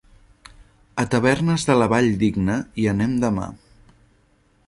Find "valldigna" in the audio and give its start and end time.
1.93-2.57